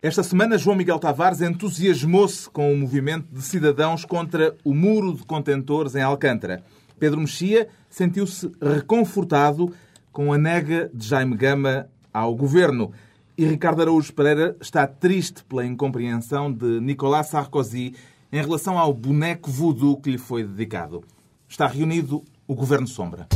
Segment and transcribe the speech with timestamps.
[0.00, 5.24] Esta semana, João Miguel Tavares entusiasmou-se com o movimento de cidadãos contra o muro de
[5.24, 6.62] contentores em Alcântara.
[7.00, 9.74] Pedro Mexia sentiu-se reconfortado
[10.12, 12.92] com a nega de Jaime Gama ao governo.
[13.36, 17.96] E Ricardo Araújo Pereira está triste pela incompreensão de Nicolas Sarkozy
[18.30, 21.02] em relação ao boneco voodoo que lhe foi dedicado.
[21.48, 23.26] Está reunido o Governo Sombra.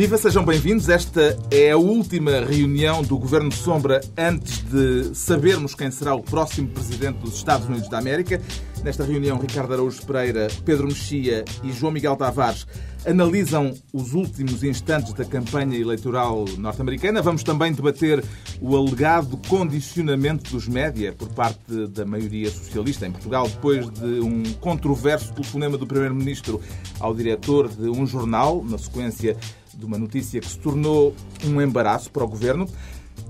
[0.00, 0.88] Viva, sejam bem-vindos.
[0.88, 6.68] Esta é a última reunião do Governo Sombra antes de sabermos quem será o próximo
[6.68, 8.40] presidente dos Estados Unidos da América.
[8.82, 12.66] Nesta reunião, Ricardo Araújo Pereira, Pedro Mexia e João Miguel Tavares
[13.04, 17.20] analisam os últimos instantes da campanha eleitoral norte-americana.
[17.20, 18.24] Vamos também debater
[18.58, 24.42] o alegado condicionamento dos média por parte da maioria socialista em Portugal, depois de um
[24.60, 26.60] controverso telefonema do Primeiro-Ministro
[26.98, 29.36] ao diretor de um jornal, na sequência
[29.74, 32.66] de uma notícia que se tornou um embaraço para o governo.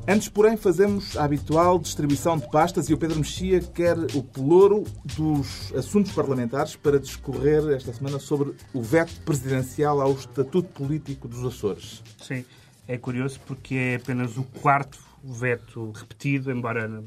[0.09, 4.84] Antes, porém, fazemos a habitual distribuição de pastas e o Pedro Mexia quer o pelouro
[5.05, 11.45] dos assuntos parlamentares para discorrer esta semana sobre o veto presidencial ao Estatuto Político dos
[11.45, 12.03] Açores.
[12.21, 12.45] Sim,
[12.89, 17.05] é curioso porque é apenas o quarto veto repetido, embora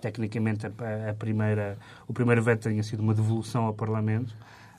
[0.00, 4.36] tecnicamente a, primeira, o primeiro veto tenha sido uma devolução ao Parlamento.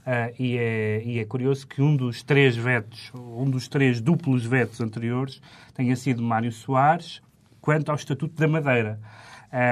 [0.09, 4.43] Uh, e, é, e, é, curioso que um dos três vetos, um dos três duplos
[4.43, 5.39] vetos anteriores,
[5.75, 7.21] tenha sido Mário Soares
[7.61, 8.99] quanto ao Estatuto da Madeira.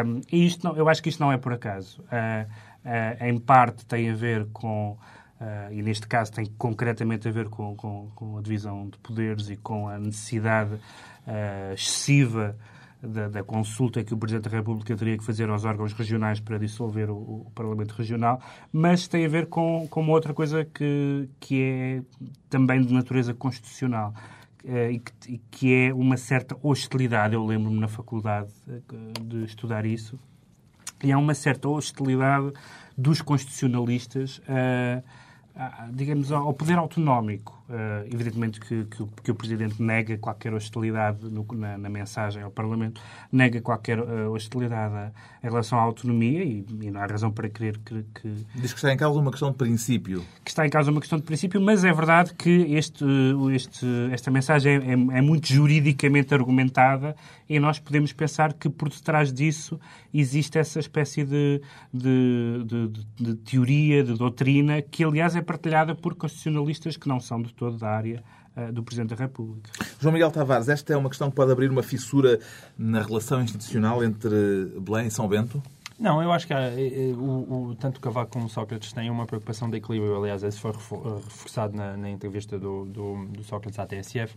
[0.05, 2.01] Um, e isto não, eu acho que isto não é por acaso.
[2.01, 2.47] Uh,
[2.85, 4.95] uh, em parte tem a ver com,
[5.71, 9.55] e neste caso tem concretamente a ver com, com, com, a divisão de poderes e
[9.55, 10.79] com a necessidade
[11.73, 12.55] excessiva
[13.01, 16.57] da, da, consulta que o Presidente da República teria que fazer aos órgãos regionais para
[16.57, 17.15] dissolver o,
[17.47, 22.01] o Parlamento Regional, mas tem a ver com, com uma outra coisa que, que é
[22.49, 24.13] também de natureza constitucional.
[24.63, 27.33] Uh, e, que, é uma certa hostilidade.
[27.33, 30.19] Eu lembro-me na faculdade uh, de estudar isso.
[31.01, 32.51] E há uma certa hostilidade
[32.97, 35.01] dos constitucionalistas, uh,
[35.93, 37.56] digamos, ao poder autonómico.
[37.69, 42.49] Uh, evidentemente que, que, que, o Presidente nega qualquer hostilidade no, na, na, mensagem ao
[42.49, 45.11] Parlamento, nega qualquer uh, hostilidade
[45.43, 48.79] em relação à autonomia e, e, não há razão para crer que, que, Diz que
[48.79, 50.23] está em causa uma questão de princípio.
[50.45, 53.03] Que está em causa uma questão de princípio, mas é verdade que este,
[53.53, 57.17] este, esta mensagem é, é, é muito juridicamente argumentada
[57.49, 59.77] e nós podemos pensar que por detrás disso
[60.13, 61.61] existe essa espécie de,
[61.93, 67.19] de, de, de, de teoria, de doutrina, que aliás é partilhada por constitucionalistas que não
[67.19, 68.23] são de todo da área
[68.55, 69.69] uh, do Presidente da República.
[69.99, 72.39] João Miguel Tavares, esta é uma questão que pode abrir uma fissura
[72.77, 75.61] na relação institucional entre Belém e São Bento?
[75.99, 79.25] Não, eu acho que há, eh, eh, o, o, tanto Cavaco como Sócrates têm uma
[79.25, 80.15] preocupação de equilíbrio.
[80.15, 84.35] Aliás, esse foi reforçado na, na entrevista do, do, do, Sócrates à TSF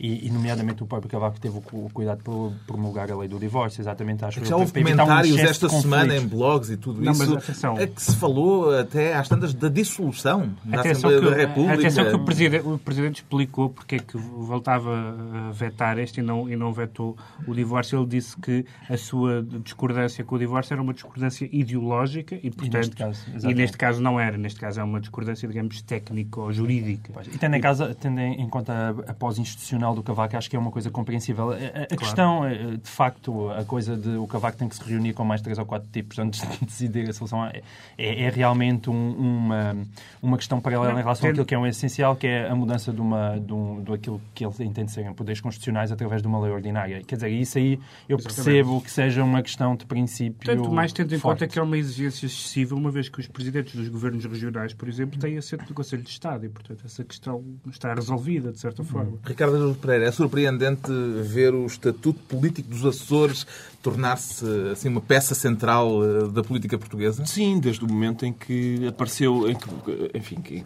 [0.00, 3.38] e, e, nomeadamente, o próprio Cavaco teve o, o cuidado por promulgar a lei do
[3.38, 3.80] divórcio.
[3.80, 7.36] Exatamente, acho que Já houve comentários um esta semana em blogs e tudo Não, isso.
[7.36, 11.74] Atenção, é que se falou até às tantas da dissolução da Assembleia que, da República.
[11.74, 15.14] Atenção que o Presidente, o Presidente explicou porque é que voltava
[15.48, 17.16] a vetar este e não, e não vetou
[17.46, 17.96] o divórcio.
[17.96, 22.74] Ele disse que a sua discordância com o divórcio era uma discordância ideológica e, portanto,
[22.74, 24.36] e neste, caso, e neste caso não era.
[24.36, 27.12] Neste caso é uma discordância, digamos, técnico-jurídica.
[27.32, 30.58] E tendo em, casa, tendo em conta a, a pós-institucional do Cavaco, acho que é
[30.58, 31.50] uma coisa compreensível.
[31.50, 31.96] A, a claro.
[31.96, 32.42] questão,
[32.82, 35.66] de facto, a coisa de o Cavaco tem que se reunir com mais três ou
[35.66, 37.62] quatro tipos antes de decidir a solução é,
[37.96, 39.76] é, é realmente um, uma,
[40.22, 42.92] uma questão paralela não, em relação àquilo que é um essencial, que é a mudança
[42.92, 46.38] de, uma, de, um, de aquilo que ele entende serem poderes constitucionais através de uma
[46.40, 47.02] lei ordinária.
[47.02, 47.78] Quer dizer, isso aí
[48.08, 48.44] eu Exatamente.
[48.44, 50.46] percebo que seja uma questão de princípio.
[50.86, 51.40] Mais tendo em forte.
[51.40, 54.88] conta que é uma exigência excessiva, uma vez que os presidentes dos governos regionais, por
[54.88, 58.84] exemplo, têm assento no Conselho de Estado e, portanto, essa questão está resolvida, de certa
[58.84, 59.18] forma.
[59.24, 60.90] Ricardo Pereira, é surpreendente
[61.24, 63.46] ver o Estatuto Político dos Açores
[63.82, 67.24] tornar-se assim, uma peça central eh, da política portuguesa?
[67.24, 69.68] Sim, desde o momento em que apareceu, em que,
[70.14, 70.64] enfim, que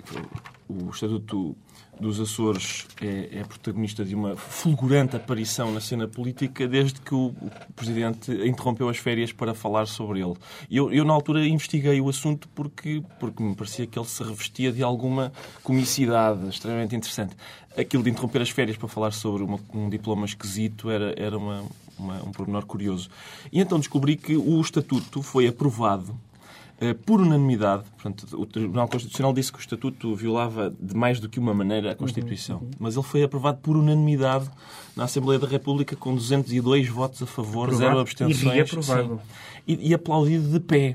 [0.69, 1.57] o Estatuto
[2.01, 7.35] dos Açores é, é, protagonista de uma fulgurante aparição na cena política desde que o,
[7.77, 10.35] Presidente interrompeu as férias para falar sobre ele.
[10.71, 14.73] Eu, eu, na altura, investiguei o assunto porque, porque me parecia que ele se revestia
[14.73, 15.33] de alguma
[15.63, 17.37] comicidade extremamente interessante.
[17.77, 21.65] Aquilo de interromper as férias para falar sobre uma, um diploma esquisito era, era uma,
[21.99, 23.09] uma, um pormenor curioso.
[23.53, 26.19] E então descobri que o Estatuto foi aprovado
[27.05, 31.39] por unanimidade, portanto, o Tribunal Constitucional disse que o Estatuto violava de mais do que
[31.39, 32.71] uma maneira a Constituição, uhum, uhum.
[32.79, 34.49] mas ele foi aprovado por unanimidade
[34.97, 38.73] na Assembleia da República com 202 votos a favor, aprovado zero abstenções.
[39.67, 40.95] E, e, e, aplaudido de pé.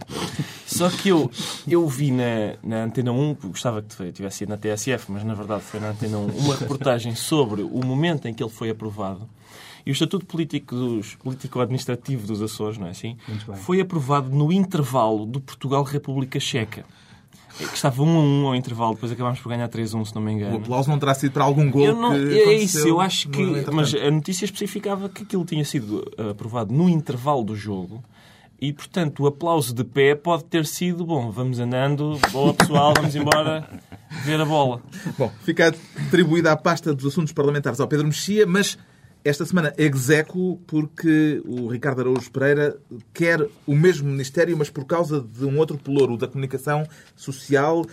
[0.65, 1.29] Só que eu,
[1.67, 5.61] eu vi na, na Antena 1, gostava que tivesse sido na TSF, mas na verdade
[5.61, 9.29] foi na Antena 1, uma reportagem sobre o momento em que ele foi aprovado.
[9.85, 13.17] E o Estatuto Político dos, Político-Administrativo dos Açores, não é assim?
[13.57, 16.85] Foi aprovado no intervalo do Portugal-República Checa.
[17.61, 19.93] É que estava 1 um a 1 um ao intervalo, depois acabámos por ganhar 3
[19.93, 20.55] a 1, se não me engano.
[20.55, 23.29] O aplauso não terá sido para algum gol eu não, que É isso, eu acho
[23.29, 23.41] que...
[23.71, 28.03] Mas a notícia especificava que aquilo tinha sido aprovado no intervalo do jogo
[28.59, 33.15] e, portanto, o aplauso de pé pode ter sido, bom, vamos andando, boa pessoal, vamos
[33.15, 33.69] embora
[34.23, 34.81] ver a bola.
[35.17, 35.73] Bom, fica
[36.07, 38.77] atribuída a pasta dos assuntos parlamentares ao Pedro Mexia, mas
[39.25, 42.77] esta semana execo porque o Ricardo Araújo Pereira
[43.11, 47.83] quer o mesmo Ministério, mas por causa de um outro pelouro, o da comunicação social,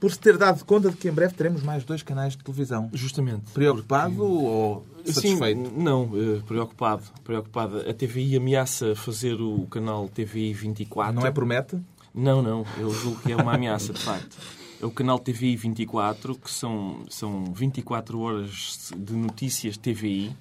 [0.00, 2.88] por se ter dado conta de que em breve teremos mais dois canais de televisão.
[2.94, 3.52] Justamente.
[3.52, 4.32] Preocupado porque...
[4.32, 5.68] ou satisfeito?
[5.68, 7.02] Sim, não, uh, preocupado.
[7.22, 7.80] preocupado.
[7.80, 11.14] A TVI ameaça fazer o canal TVI 24.
[11.14, 11.78] Não é promete?
[12.14, 12.64] Não, não.
[12.78, 14.38] Eu julgo que é uma ameaça, de facto.
[14.80, 20.34] É o canal TVI 24, que são, são 24 horas de notícias TVI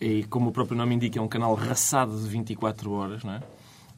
[0.00, 3.42] e como o próprio nome indica, é um canal raçado de 24 horas, não é?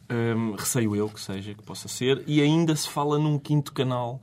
[0.08, 4.20] Um, receio eu que seja, que possa ser, e ainda se fala num quinto canal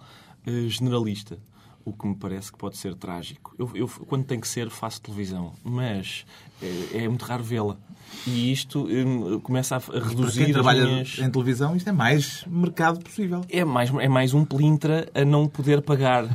[0.48, 1.38] uh, generalista,
[1.86, 3.54] o que me parece que pode ser trágico.
[3.60, 6.26] Eu, eu quando tem que ser, faço televisão, mas
[6.62, 7.78] é, é muito raro vê-la.
[8.26, 11.18] E isto um, começa a, a reduzir para quem trabalha minhas...
[11.20, 13.42] em televisão, isto é mais mercado possível.
[13.50, 16.26] É mais, é mais um plintra a não poder pagar.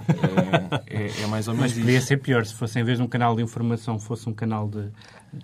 [0.86, 3.04] é, é, é mais ou menos Mas podia ser pior se fosse, em vez de
[3.04, 4.90] um canal de informação, fosse um canal de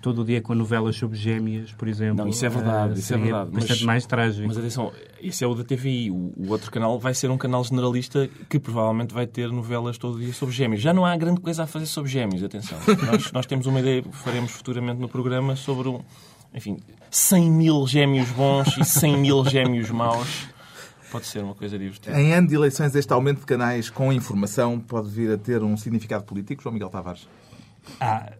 [0.00, 2.24] todo o dia com novelas sobre gêmeas, por exemplo.
[2.24, 3.50] Não, isso é verdade, uh, isso é verdade.
[3.50, 4.46] Bastante mas, mais trágico.
[4.46, 6.10] Mas atenção, esse é o da TVI.
[6.10, 10.16] O, o, outro canal vai ser um canal generalista que provavelmente vai ter novelas todo
[10.16, 10.80] o dia sobre gêmeos.
[10.80, 12.78] Já não há grande coisa a fazer sobre gêmeos, atenção.
[13.06, 16.00] nós, nós temos uma ideia, faremos futuramente no programa sobre um,
[16.54, 16.78] enfim,
[17.10, 20.48] 100 mil gêmeos bons e 100 mil gêmeos maus.
[21.10, 22.20] Pode ser uma coisa divertida.
[22.20, 25.76] Em ano de eleições, este aumento de canais com informação pode vir a ter um
[25.76, 27.28] significado político, João Miguel Tavares?
[28.00, 28.32] Ah,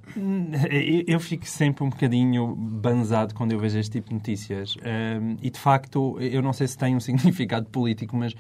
[1.07, 4.77] eu fico sempre um bocadinho banzado quando eu vejo este tipo de notícias.
[4.77, 8.35] Um, e de facto, eu não sei se tem um significado político, mas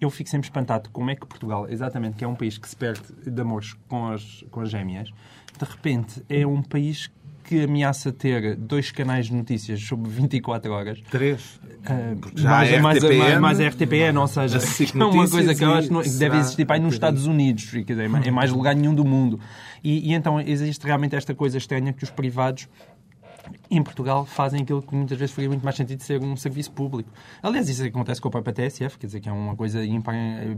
[0.00, 2.76] eu fico sempre espantado como é que Portugal, exatamente, que é um país que se
[2.76, 5.10] perde de amores com as, com as gêmeas,
[5.58, 7.10] de repente é um país
[7.50, 11.00] que ameaça ter dois canais de notícias sobre 24 horas.
[11.10, 11.56] Três.
[11.56, 14.58] Uh, já mais, a mais, mais, mais a RTPN, ou seja,
[14.94, 17.82] é uma coisa que eu acho que deve existir para aí nos Estados Unidos, quer
[17.82, 19.40] dizer, é mais lugar nenhum do mundo.
[19.82, 22.68] E, e então existe realmente esta coisa estranha que os privados
[23.70, 27.10] em Portugal fazem aquilo que muitas vezes faria muito mais sentido ser um serviço público.
[27.42, 30.14] Aliás, isso acontece com o próprio TSF, quer dizer que é uma coisa ímpar,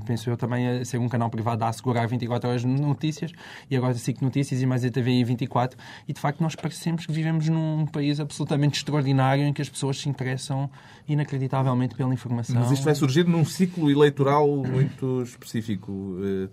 [0.06, 3.32] penso eu também, ser um canal privado a assegurar 24 horas de notícias
[3.70, 5.78] e agora 5 notícias e mais a TVI 24
[6.08, 9.98] e de facto nós parecemos que vivemos num país absolutamente extraordinário em que as pessoas
[9.98, 10.70] se interessam
[11.08, 12.60] inacreditavelmente pela informação.
[12.60, 16.18] Mas isto vai surgir num ciclo eleitoral muito específico.
[16.22, 16.48] Eh,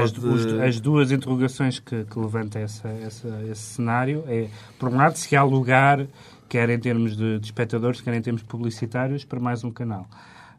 [0.00, 0.62] as, Pode...
[0.62, 5.34] as duas interrogações que, que levanta essa, essa, esse cenário é, por um lado, se
[5.36, 5.97] há lugar,
[6.48, 10.06] quer em termos de, de espectadores, quer em termos publicitários, para mais um canal.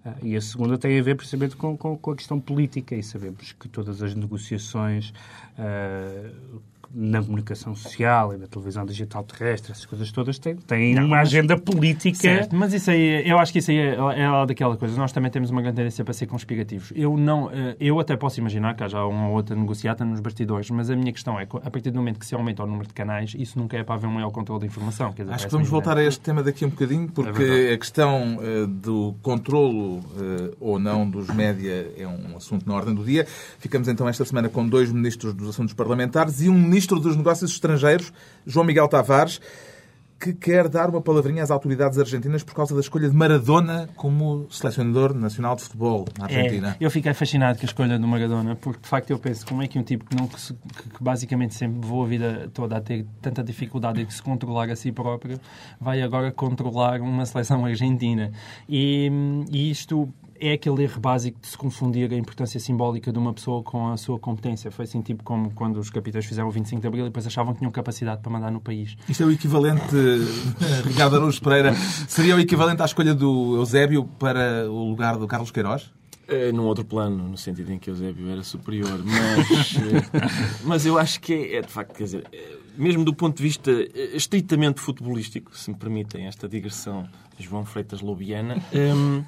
[0.05, 3.03] Uh, e a segunda tem a ver precisamente com, com, com, a questão política, e
[3.03, 5.13] sabemos que todas as negociações
[5.57, 6.61] uh,
[6.93, 11.17] na comunicação social e na televisão digital terrestre, essas coisas todas têm, têm não, uma
[11.17, 12.17] mas, agenda política.
[12.17, 14.97] Certo, mas isso aí, eu acho que isso aí é, é daquela coisa.
[14.97, 16.91] Nós também temos uma grande tendência para ser conspirativos.
[16.95, 20.69] Eu, não, eh, eu até posso imaginar que haja uma ou outra negociata nos bastidores,
[20.71, 22.87] mas a minha questão é que a partir do momento que se aumenta o número
[22.87, 25.11] de canais, isso nunca é para haver um maior controle de informação.
[25.11, 28.37] Dizer, acho que vamos voltar a este tema daqui um bocadinho, porque é a questão
[28.37, 33.25] uh, do controlo uh, ou não dos média é um assunto na ordem do dia.
[33.59, 37.17] Ficamos então esta semana com dois ministros dos assuntos parlamentares e um ministro Ministro dos
[37.17, 38.13] Negócios Estrangeiros,
[38.47, 39.41] João Miguel Tavares,
[40.17, 44.47] que quer dar uma palavrinha às autoridades argentinas por causa da escolha de Maradona como
[44.49, 46.77] selecionador nacional de futebol na Argentina.
[46.79, 49.61] É, eu fiquei fascinado com a escolha do Maradona, porque de facto eu penso como
[49.61, 52.81] é que um tipo que, não, que, que basicamente sempre voou a vida toda a
[52.81, 55.37] ter tanta dificuldade de se controlar a si próprio,
[55.81, 58.31] vai agora controlar uma seleção argentina.
[58.69, 59.11] E,
[59.51, 60.07] e isto
[60.39, 63.97] é aquele erro básico de se confundir a importância simbólica de uma pessoa com a
[63.97, 64.71] sua competência.
[64.71, 67.53] Foi assim, tipo como quando os capitães fizeram o 25 de Abril e depois achavam
[67.53, 68.95] que tinham capacidade para mandar no país.
[69.07, 69.95] Isto é o equivalente,
[70.85, 71.73] Ricardo Araújo Pereira,
[72.07, 75.91] seria o equivalente à escolha do Eusébio para o lugar do Carlos Queiroz?
[76.27, 79.73] É, num outro plano, no sentido em que Eusébio era superior, mas,
[80.63, 82.23] mas eu acho que é, é, de facto, quer dizer,
[82.79, 83.71] mesmo do ponto de vista
[84.13, 87.07] estritamente futebolístico, se me permitem esta digressão
[87.37, 89.23] João Freitas Lobiana, um,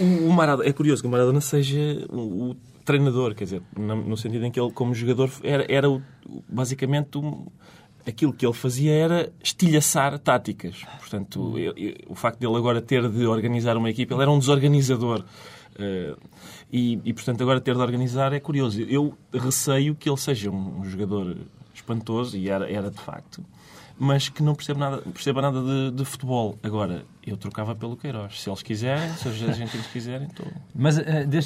[0.00, 4.16] o, o Maradona, é curioso que o Maradona seja o, o treinador, quer dizer, no,
[4.16, 6.02] sentido em que ele, como jogador, era, era o,
[6.48, 7.46] basicamente um,
[8.06, 10.84] aquilo que ele fazia era estilhaçar táticas.
[10.98, 14.38] Portanto, ele, o facto de ele agora ter de organizar uma equipe, ele era um
[14.38, 15.24] desorganizador.
[15.74, 16.20] Uh,
[16.70, 18.82] e, e, portanto, agora ter de organizar é curioso.
[18.82, 21.36] Eu receio que ele seja um, um jogador
[21.74, 23.44] espantoso, e era, era de facto,
[23.98, 26.58] mas que não perceba nada, perceba nada de, de, futebol.
[26.62, 28.40] Agora, eu trocava pelo Queiroz.
[28.40, 30.46] Se eles quiserem, se os argentinos quiserem, estou.
[30.74, 31.02] Mas, uh,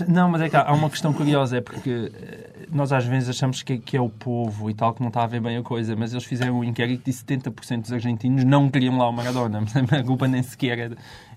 [0.08, 3.62] não, mas é que há, uma questão curiosa, é porque uh, nós às vezes achamos
[3.62, 5.94] que, que, é o povo e tal, que não está a ver bem a coisa,
[5.94, 9.62] mas eles fizeram um inquérito e 70% dos argentinos não queriam lá o Maradona.
[9.90, 10.90] A culpa nem sequer é,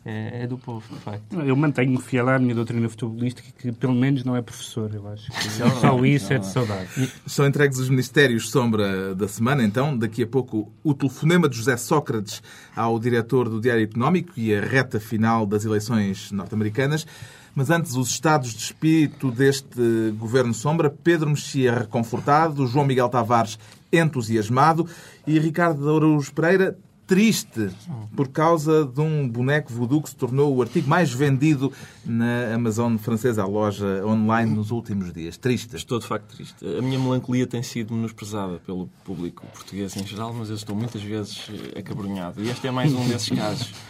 [0.05, 1.39] é, é, do povo, de facto.
[1.41, 5.29] Eu mantenho-me fiel à minha doutrina futebolística, que pelo menos não é professor, eu acho.
[5.39, 6.87] Que só isso é de saudade.
[7.25, 9.97] São entregues os ministérios sombra da semana, então.
[9.97, 12.41] Daqui a pouco, o telefonema de José Sócrates
[12.75, 17.05] ao diretor do Diário Económico e a reta final das eleições norte-americanas.
[17.53, 20.89] Mas antes, os estados de espírito deste governo sombra.
[20.89, 23.59] Pedro Mexia reconfortado, João Miguel Tavares
[23.91, 24.87] entusiasmado
[25.25, 26.77] e Ricardo Araújo Pereira
[27.09, 27.71] triste
[28.15, 31.73] por causa de um boneco voodoo que se tornou o artigo mais vendido
[32.05, 35.35] na Amazon francesa, a loja online, nos últimos dias.
[35.35, 35.75] Triste.
[35.75, 36.63] Estou de facto triste.
[36.77, 41.01] A minha melancolia tem sido menosprezada pelo público português em geral, mas eu estou muitas
[41.01, 42.43] vezes acabrunhado.
[42.43, 43.73] E este é mais um desses casos.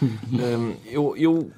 [0.90, 1.50] Eu, eu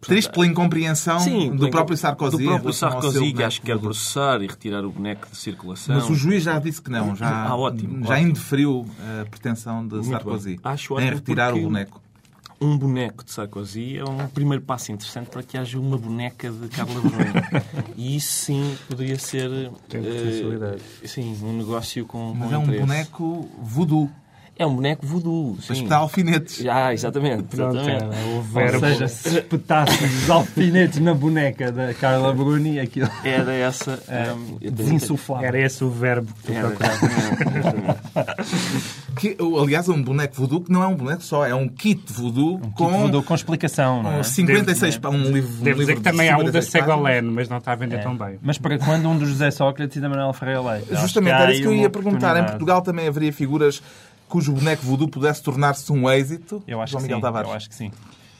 [0.00, 2.38] Triste pela incompreensão Sim, do próprio Sarkozy.
[2.38, 5.94] Do próprio Sarkozy, que acho que quer processar e retirar o boneco de circulação.
[5.94, 8.28] Mas o juiz já disse que não, já, ah, ótimo, já ótimo.
[8.28, 8.86] indeferiu
[9.20, 12.00] a pretensão de Muito Sarkozy acho em retirar o boneco.
[12.62, 16.68] Um boneco de Sarkozy é um primeiro passo interessante para que haja uma boneca de
[16.68, 17.32] Carla Bruni.
[17.96, 22.34] e isso sim poderia ser uh, sim, um negócio com.
[22.34, 22.86] Mas com é um interesse.
[22.86, 24.10] boneco voodoo.
[24.60, 25.56] É um boneco voodoo.
[25.66, 26.66] Para espetar alfinetes.
[26.68, 27.44] Ah, exatamente.
[27.44, 28.04] Pronto, exatamente.
[28.04, 28.84] É, o verbo.
[28.84, 33.08] Ou seja, se espetasse os alfinetes na boneca da Carla Bruni, aquilo.
[33.24, 33.98] Era essa.
[34.06, 35.48] É, um, desinsuflável.
[35.48, 36.76] Era esse o verbo que tu Era,
[39.16, 42.56] que, aliás, um boneco voodoo que não é um boneco só, é um kit voodoo,
[42.56, 44.02] um com, kit voodoo com explicação.
[44.02, 44.22] Não é?
[44.22, 45.64] 56 Devo, um livro.
[45.64, 48.00] Devo um dizer que também há um da Segolene, mas não está a vender é.
[48.00, 48.38] tão bem.
[48.42, 50.94] Mas para quando um do José Sócrates e da Manuel Ferreira Leite?
[50.96, 52.36] Justamente, era isso que eu ia perguntar.
[52.36, 53.80] Em Portugal também haveria figuras
[54.30, 56.62] cujo boneco voodoo pudesse tornar-se um êxito?
[56.66, 57.50] Eu acho João Miguel sim, Tavares.
[57.50, 57.90] Eu acho que sim.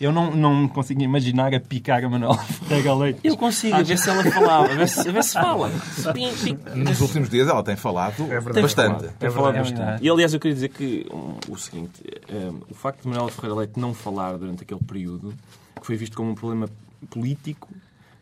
[0.00, 3.20] Eu não, não consigo imaginar a picar a Manuel Ferreira Leite.
[3.23, 5.70] Eu consigo, a ver se ela falava, a ver se, a ver se fala.
[6.75, 9.09] Nos últimos dias ela tem falado é bastante.
[9.18, 10.02] Tem é falado bastante.
[10.02, 13.56] E aliás, eu queria dizer que um, o seguinte: um, o facto de Manuel Ferreira
[13.56, 15.35] Leite não falar durante aquele período,
[15.78, 16.70] que foi visto como um problema
[17.11, 17.68] político,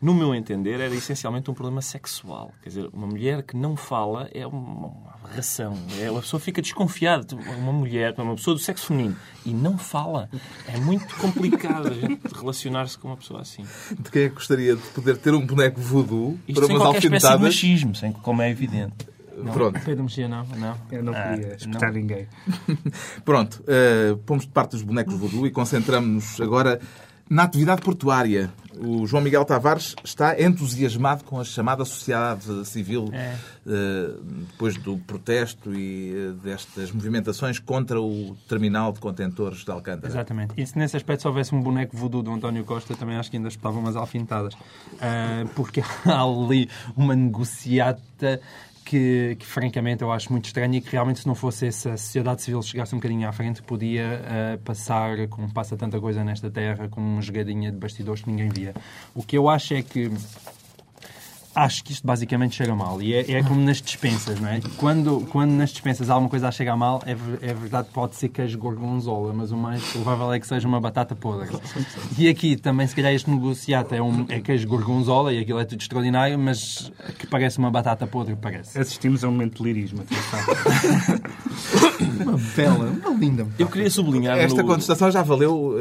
[0.01, 2.51] no meu entender, era essencialmente um problema sexual.
[2.61, 5.77] Quer dizer, uma mulher que não fala é uma aberração.
[5.99, 7.35] É, a pessoa fica desconfiada.
[7.57, 10.29] Uma mulher, uma pessoa do sexo feminino, e não fala.
[10.67, 13.63] É muito complicado a gente relacionar-se com uma pessoa assim.
[13.97, 17.37] De quem é que gostaria de poder ter um boneco voodoo Isto para umas alfinetadas?
[17.37, 19.07] de machismo, sem, como é evidente.
[19.37, 19.79] Não, Pronto.
[19.79, 20.75] Pedro Mexia, não, não.
[20.91, 22.27] Eu não ah, queria espetar ninguém.
[23.23, 26.79] Pronto, uh, pomos de parte dos bonecos voodoo e concentramos-nos agora
[27.29, 33.35] na atividade portuária, o João Miguel Tavares está entusiasmado com a chamada sociedade civil é.
[33.67, 34.09] Eh,
[34.51, 40.11] depois do protesto e eh, destas movimentações contra o terminal de contentores de Alcântara.
[40.11, 40.53] Exatamente.
[40.57, 43.37] E se nesse aspecto se houvesse um boneco voodoo do António Costa, também acho que
[43.37, 44.53] ainda espetava umas alfinetadas.
[44.55, 48.41] Uh, porque há ali uma negociata
[48.89, 52.41] que, que, francamente eu acho muito estranho e que realmente se não fosse essa sociedade
[52.41, 56.89] civil chegasse um bocadinho à frente podia uh, passar, como passa tanta coisa nesta terra,
[56.89, 58.73] com uma jogadinha de bastidores que ninguém via.
[59.13, 60.11] O que eu acho é que
[61.63, 63.01] acho que isto basicamente chega mal.
[63.01, 64.61] E é, é, como nas dispensas, não é?
[64.77, 68.57] Quando, quando nas dispensas alguma coisa a chegar mal, é, é verdade, pode ser queijo
[68.57, 71.49] gorgonzola, mas o mais provável é que seja uma batata podre.
[72.17, 75.65] E aqui também, se calhar, este negociado é, um, é queijo gorgonzola e aquilo é
[75.65, 78.79] tudo extraordinário, mas que parece uma batata podre, parece.
[78.79, 80.03] Assistimos a um momento de lirismo,
[82.19, 83.47] Uma bela, uma linda.
[83.57, 84.37] Eu queria sublinhar.
[84.37, 84.67] Esta no...
[84.67, 85.75] contestação já valeu.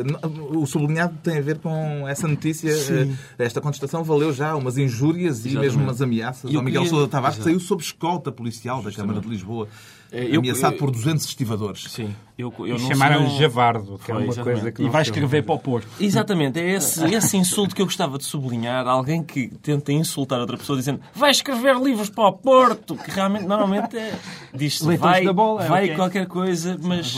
[0.51, 2.75] O sublinhado tem a ver com essa notícia.
[2.75, 3.17] Sim.
[3.39, 7.45] Esta contestação valeu já umas injúrias e mesmo umas ameaças ao Miguel Sousa Tavares, que
[7.45, 9.69] saiu sob escolta policial da Câmara de Lisboa.
[10.11, 11.85] É, eu, ameaçado eu, por 200 estivadores.
[11.91, 12.15] Sim.
[12.39, 15.59] Eu, eu e chamaram Javardo, que é uma coisa que E vai escrever para o
[15.59, 15.87] Porto.
[16.01, 16.59] Exatamente.
[16.59, 18.87] É esse, esse insulto que eu gostava de sublinhar.
[18.87, 23.45] Alguém que tenta insultar outra pessoa dizendo vai escrever livros para o Porto, que realmente,
[23.45, 24.19] normalmente é...
[24.55, 25.97] Diz-se vai, da bola, é vai okay.
[25.97, 27.15] qualquer coisa, mas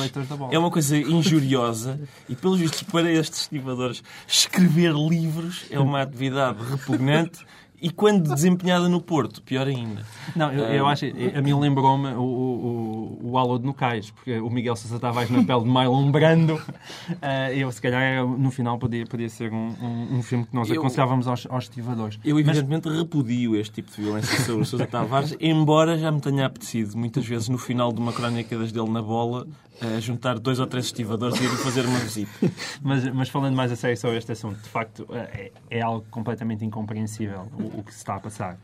[0.50, 2.00] é uma coisa injuriosa.
[2.28, 7.45] E, pelos vistos, para estes estivadores, escrever livros é uma atividade repugnante
[7.82, 10.04] E quando desempenhada no Porto, pior ainda.
[10.37, 11.06] Não, eu, eu acho.
[11.34, 15.42] A mim lembrou-me o, o, o Alô de Nucais, porque o Miguel Sousa Tavares na
[15.42, 16.54] pele de Mylon Brando.
[16.56, 20.68] Uh, eu, se calhar, no final podia, podia ser um, um, um filme que nós
[20.68, 22.18] Eu- aconselhávamos aos, aos estivadores.
[22.25, 26.46] Eu, evidentemente, repudio este tipo de violência sobre o Sousa Tavares, embora já me tenha
[26.46, 29.46] apetecido, muitas vezes, no final de uma crónica das dele na bola,
[29.80, 32.30] a juntar dois ou três estivadores e ir fazer uma visita.
[32.82, 36.64] Mas, mas falando mais a sério sobre este assunto, de facto, é, é algo completamente
[36.64, 38.58] incompreensível o, o que se está a passar.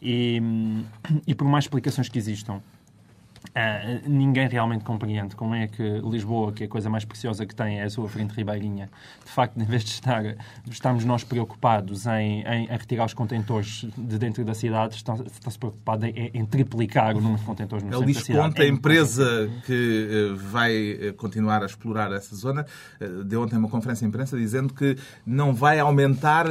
[0.00, 0.84] E, hum,
[1.26, 2.60] e por mais explicações que existam,
[3.54, 7.54] ah, ninguém realmente compreende como é que Lisboa, que é a coisa mais preciosa que
[7.54, 8.88] tem, é a sua frente ribeirinha,
[9.24, 10.36] de facto, em vez de estar, de
[10.70, 16.06] estarmos nós preocupados em, em a retirar os contentores de dentro da cidade, está-se preocupado
[16.06, 18.48] em, em triplicar o número de contentores no Ele centro diz da cidade.
[18.48, 22.64] Ponte, a É empresa que eh, vai eh, continuar a explorar essa zona,
[23.00, 26.46] eh, deu ontem uma conferência de imprensa dizendo que não vai aumentar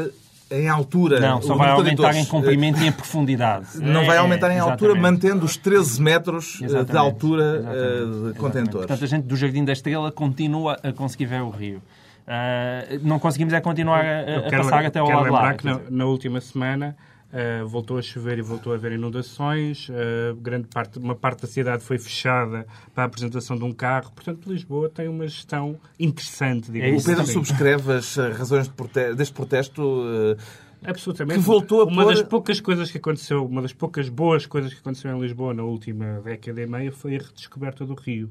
[0.52, 1.20] em altura.
[1.20, 3.68] Não, só o vai de aumentar em comprimento e em profundidade.
[3.80, 7.58] Não vai É, aumentar em altura, mantendo os 13 metros eh, de Exatamente, altura eh,
[7.58, 8.38] exatamente, de exatamente.
[8.38, 8.88] contentores.
[8.88, 11.82] Portanto, a gente do Jardim da Estrela continua a conseguir ver o rio.
[12.28, 15.40] Ah, não conseguimos é continuar a, a quero, passar até ao lado de lá.
[15.40, 16.96] lembrar que na, na última semana
[17.34, 19.88] eh, voltou a chover e voltou a haver inundações.
[19.90, 24.12] eh, grande parte, uma parte da cidade foi fechada para a apresentação de um carro.
[24.14, 27.34] Portanto, Lisboa tem uma gestão interessante, É digamos O isso Pedro também.
[27.34, 30.04] subscreve as eh, razões de prote- deste protesto.
[30.38, 30.38] eh,
[30.84, 31.40] Absolutamente.
[31.40, 34.74] que voltou a uma pôr- das poucas coisas que aconteceu, uma das poucas boas coisas
[34.74, 38.30] que aconteceu em Lisboa na última década e meia foi a redescoberta do Rio.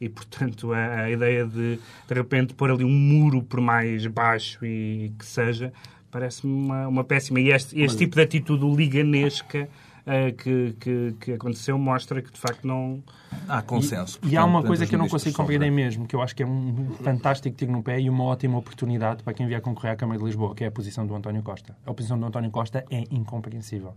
[0.00, 4.58] E, portanto, a, a ideia de, de repente, pôr ali um muro por mais baixo
[4.66, 5.72] e que seja,
[6.14, 7.40] parece-me uma, uma péssima.
[7.40, 9.68] E este, este tipo de atitude liganesca
[10.06, 13.02] eh, que, que, que aconteceu mostra que, de facto, não...
[13.48, 14.20] há consenso.
[14.22, 16.36] E há portanto, uma coisa que eu não consigo sobre- compreender mesmo, que eu acho
[16.36, 19.94] que é um fantástico tiro no pé e uma ótima oportunidade para quem vier concorrer
[19.94, 21.76] à Câmara de Lisboa, que é a posição do António Costa.
[21.84, 23.92] A posição do António Costa é incompreensível.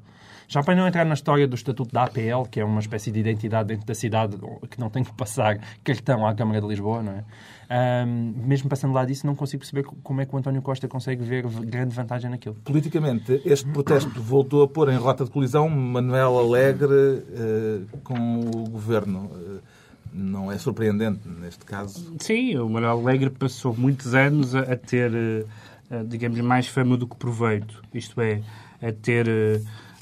[0.48, 3.20] Já para não entrar na história do Estatuto da APL, que é uma espécie de
[3.20, 4.38] identidade dentro da cidade
[4.72, 7.24] que não tem que passar cartão à Câmara de Lisboa, não é?
[7.70, 11.24] Ahm, mesmo passando lá disso, não consigo perceber como é que o António Costa consegue
[11.24, 12.56] ver grande vantagem naquilo.
[12.64, 18.70] Politicamente, este protesto voltou a pôr em rota de colisão Manuel Alegre eh, com o
[18.70, 19.30] governo.
[19.34, 19.60] Eh,
[20.14, 22.16] não é surpreendente neste caso.
[22.20, 27.06] Sim, o Manuel Alegre passou muitos anos a, a ter, eh, digamos, mais fama do
[27.06, 27.84] que proveito.
[27.94, 28.42] Isto é,
[28.82, 29.28] a ter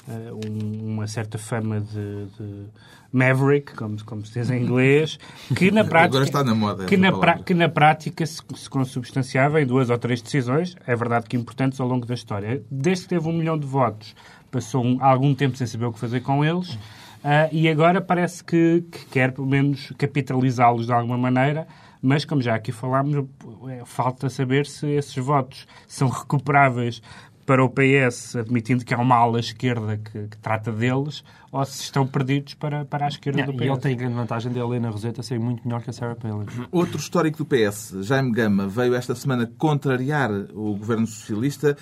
[0.08, 2.64] um- uma certa fama de, de
[3.12, 5.18] maverick, como, como se diz em inglês,
[5.56, 6.16] que na prática...
[6.18, 9.66] Agora está na moda Que essa na, pra- que na prática se, se consubstanciava em
[9.66, 12.62] duas ou três decisões, é verdade que importantes ao longo da história.
[12.70, 14.14] Desde que teve um milhão de votos,
[14.50, 16.78] passou um- algum tempo sem saber o que fazer com eles,
[17.24, 21.66] ah, e agora parece que, que quer, pelo menos, capitalizá-los de alguma maneira,
[22.00, 23.26] mas, como já aqui falámos,
[23.68, 27.02] é, falta saber se esses votos são recuperáveis
[27.46, 31.84] para o PS, admitindo que há uma ala esquerda que, que trata deles, ou se
[31.84, 33.62] estão perdidos para, para a esquerda do e PS.
[33.62, 36.44] ele tem a grande vantagem de Helena Roseta ser muito melhor que a Sarah Palin.
[36.72, 41.76] Outro histórico do PS, Jaime Gama, veio esta semana contrariar o governo socialista,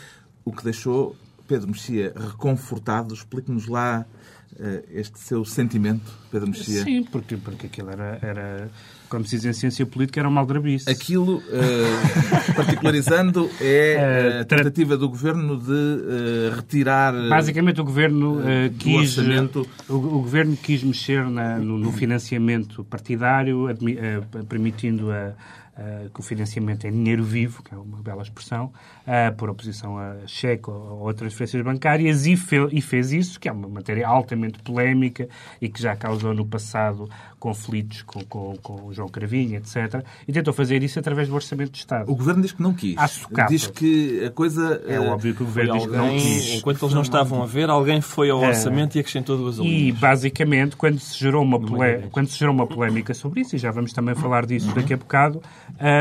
[0.45, 1.17] o que deixou
[1.47, 3.13] Pedro Mexia reconfortado.
[3.15, 4.05] Explique-nos lá
[4.59, 6.83] eh, este seu sentimento, Pedro Mexia.
[6.85, 8.71] Sim, porque, porque aquilo era, era,
[9.09, 10.89] como se diz em ciência política, era um maldrabice.
[10.89, 18.41] Aquilo, eh, particularizando, é Eh, a tentativa do governo de eh, retirar Basicamente o governo
[18.49, 19.67] eh, quis orçamento.
[19.89, 23.99] o, o governo quis mexer na- no, no financiamento partidário, admi-
[24.49, 25.35] permitindo a-
[25.77, 28.73] a- que o financiamento é dinheiro vivo, que é uma bela expressão,
[29.07, 33.39] eh, por oposição a cheque ou, ou a transferências bancárias, e, fe- e fez isso,
[33.39, 35.29] que é uma matéria altamente polémica
[35.61, 40.03] e que já causou no passado conflitos com, com, com o João Cravinho, etc.
[40.27, 42.11] E tentou fazer isso através do Orçamento de Estado.
[42.11, 42.97] O governo diz que não quis.
[43.49, 44.83] Diz que a coisa.
[44.87, 46.55] É eh, óbvio que o governo diz que não quis.
[46.55, 48.49] enquanto eles não estavam a ver, alguém foi ao É.
[48.49, 49.99] orçamento e acrescentou duas E, linhas.
[49.99, 52.11] basicamente, quando se, gerou uma polé- vez.
[52.11, 54.97] quando se gerou uma polémica sobre isso, e já vamos também falar disso daqui a
[54.97, 55.43] bocado,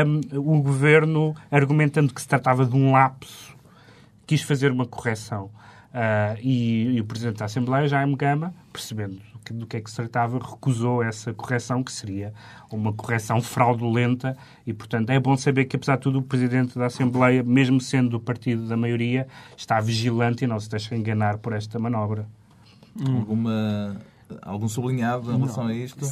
[0.06, 3.54] hum, o governo, argumentando que se tratava de um lapso,
[4.26, 5.50] quis fazer uma correção.
[5.92, 9.90] Ah, e, e o Presidente da Assembleia, Jaime Gama, percebendo que- do que é que
[9.90, 12.32] se tratava, recusou essa correção, que seria
[12.72, 16.86] uma correção fraudulenta, e, portanto, é bom saber que, apesar de tudo, o Presidente da
[16.86, 21.52] Assembleia, mesmo sendo do partido da maioria, está vigilante e não se deixa enganar por
[21.52, 22.26] esta manobra.
[23.18, 23.96] alguma,
[24.42, 26.04] algum sublinhado em relação a isto?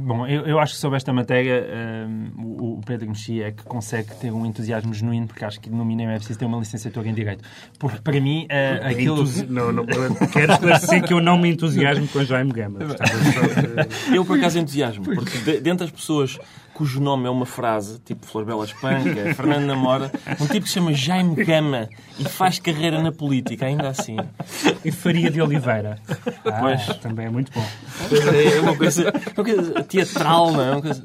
[0.00, 1.66] Bom, eu, eu acho que sobre esta matéria
[2.08, 5.68] hum, o, o Pedro Mexia é que consegue ter um entusiasmo genuíno, porque acho que
[5.70, 7.44] no mínimo é preciso ter uma licenciatura em Direito.
[7.78, 9.16] Porque para mim, eh, aquilo...
[9.16, 9.84] Entusi- não, não,
[10.32, 12.78] quero esclarecer que eu não me entusiasmo com Jaime Gama.
[14.14, 16.38] Eu, por acaso, entusiasmo, porque de- dentre as pessoas
[16.80, 20.76] cujo nome é uma frase, tipo Flor Bela Espanca, Fernando Namora, um tipo que se
[20.76, 24.16] chama Jaime Gama e faz carreira na política, ainda assim.
[24.82, 25.98] E Faria de Oliveira.
[26.42, 26.86] Ah, Pois.
[26.98, 27.64] Também é muito bom.
[28.10, 30.70] É uma coisa, uma coisa teatral, não é?
[30.72, 31.04] Uma coisa...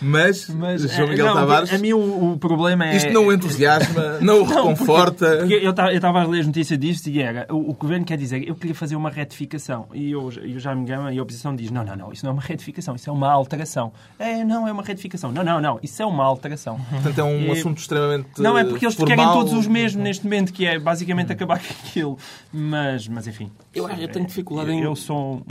[0.00, 2.96] Mas, Mas, João eh, Miguel não, Tavares, A mim o, o problema é...
[2.96, 5.38] isto não o entusiasma, não o reconforta.
[5.38, 8.46] Porque eu estava a ler as notícias disto e era o, o governo quer dizer
[8.46, 11.70] eu queria fazer uma retificação e eu, eu já me gama e a oposição diz
[11.70, 13.92] não, não, não, isso não é uma retificação, isso é uma alteração.
[14.18, 15.30] É, não, é uma retificação.
[15.30, 16.80] Não, não, não, isso é uma alteração.
[16.90, 19.16] Portanto, é um E- assunto extremamente Não é porque eles formal.
[19.16, 22.18] querem todos os mesmos neste momento, que é basicamente acabar com aquilo.
[22.52, 24.80] Mas, mas enfim, Eu, eu tenho dificuldade em...
[24.82, 25.42] eu sou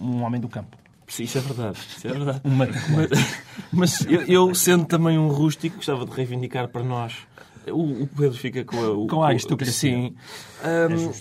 [0.00, 0.76] um, um homem do campo.
[1.08, 1.78] Sim, Isso é verdade.
[1.96, 2.40] Isso é verdade.
[2.42, 3.10] Uma- Mas,
[3.72, 7.14] mas eu, eu, sendo também um rústico, gostava de reivindicar para nós.
[7.70, 8.90] O, o Pedro fica com a.
[8.90, 9.90] o- Com a aristocracia.
[9.92, 10.14] Sim.
[10.64, 11.12] Hum,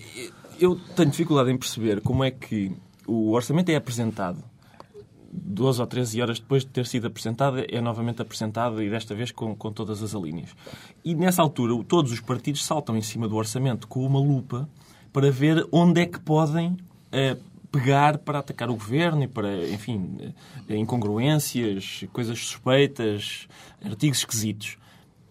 [0.60, 2.72] eu tenho dificuldade em perceber como é que
[3.08, 4.44] o orçamento é apresentado
[5.36, 9.32] 12 ou 13 horas depois de ter sido apresentado, é novamente apresentado e desta vez
[9.32, 10.56] com, com todas as alíneas.
[11.04, 14.70] E nessa altura, todos os partidos saltam em cima do orçamento com uma lupa
[15.12, 16.78] para ver onde é que podem
[17.12, 17.38] eh,
[17.72, 20.34] pegar para atacar o governo e para, enfim,
[20.70, 23.48] eh, incongruências, coisas suspeitas,
[23.84, 24.78] artigos esquisitos.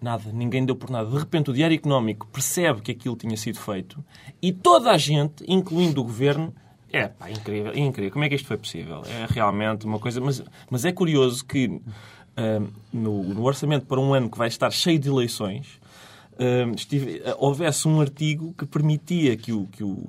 [0.00, 1.08] Nada, ninguém deu por nada.
[1.08, 4.04] De repente, o Diário Económico percebe que aquilo tinha sido feito
[4.42, 6.54] e toda a gente, incluindo o governo,
[6.96, 8.12] é pá, incrível, incrível.
[8.12, 9.02] Como é que isto foi possível?
[9.07, 10.20] É realmente uma coisa.
[10.20, 11.80] Mas, mas é curioso que
[12.37, 12.61] ah,
[12.92, 15.80] no, no orçamento para um ano que vai estar cheio de eleições
[16.38, 20.04] ah, estive- ah, houvesse um artigo que permitia que o, que o,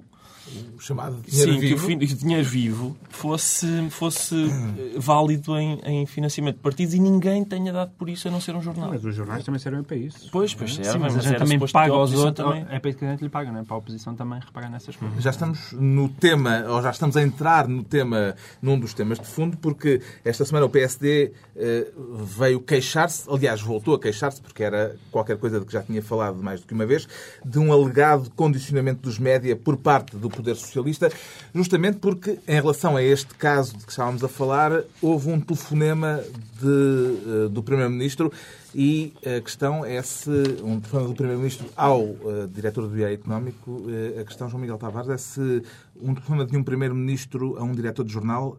[0.75, 1.88] O chamado dinheiro Sim, que o vivo.
[1.88, 6.99] fin- que o dinheiro vivo fosse, fosse eh, válido em, em financiamento de partidos e
[6.99, 8.89] ninguém tenha dado por isso a não ser um jornal.
[8.89, 10.29] Mas os jornais também servem para isso.
[10.31, 12.45] Pois, pois Sim, servem, mas a mas gente também paga aos outros.
[12.45, 13.63] também- É para isso que a gente lhe paga, não é?
[13.63, 15.23] Para a oposição também reparar nessas coisas.
[15.23, 19.25] Já estamos no tema, ou já estamos a entrar no tema, num dos temas de
[19.25, 21.91] fundo, porque esta semana o PSD eh,
[22.23, 26.41] veio queixar-se, aliás, voltou a queixar-se, porque era qualquer coisa de que já tinha falado
[26.43, 27.08] mais do que uma vez,
[27.43, 31.12] de um alegado condicionamento dos média por parte do Poder Socialista,
[31.54, 36.24] justamente porque, em relação a este caso de que estávamos a falar, houve um telefonema
[36.60, 38.32] de, eh, do Primeiro-Ministro
[38.74, 40.30] e a questão é se,
[40.63, 44.78] um telefonema do Primeiro-Ministro ao eh, diretor do Diário Económico, eh, a questão, João Miguel
[44.78, 45.63] Tavares, é se
[46.02, 48.58] um telefonema de um Primeiro-Ministro a um diretor de jornal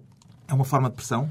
[0.49, 1.31] é uma forma de pressão?